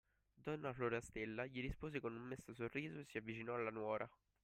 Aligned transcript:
Donna 0.33 0.73
Florastella 0.73 1.45
gli 1.45 1.61
rispose 1.61 1.99
con 1.99 2.15
un 2.15 2.23
mesto 2.23 2.55
sorriso 2.55 2.97
e 2.97 3.05
si 3.05 3.19
avvicinò 3.19 3.53
alla 3.53 3.69
nuora. 3.69 4.09